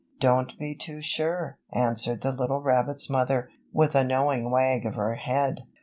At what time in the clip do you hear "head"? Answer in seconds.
5.13-5.67